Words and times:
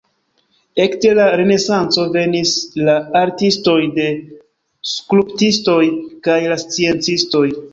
Ekde 0.83 1.11
la 1.19 1.25
renesanco 1.41 2.05
venis 2.15 2.53
la 2.87 2.95
artistoj, 3.21 3.77
la 3.99 4.09
skulptistoj 4.95 5.81
kaj 6.31 6.39
la 6.55 6.59
sciencistoj. 6.67 7.47